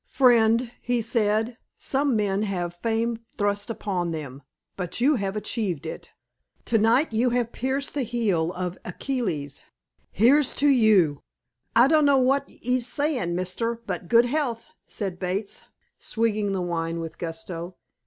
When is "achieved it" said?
5.35-6.11